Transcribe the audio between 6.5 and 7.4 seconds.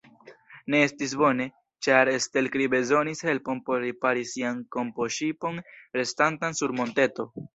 sur monteto.